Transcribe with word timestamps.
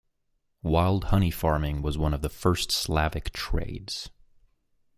Wild 0.63 1.03
honey 1.05 1.29
farming 1.29 1.83
was 1.83 1.95
one 1.95 2.11
of 2.15 2.23
the 2.23 2.29
first 2.29 2.71
Slavic 2.71 3.31
trades. 3.33 4.09